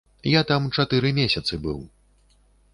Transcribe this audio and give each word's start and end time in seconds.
Я 0.29 0.41
там 0.51 0.63
чатыры 0.77 1.11
месяцы 1.19 1.61
быў. 1.69 1.79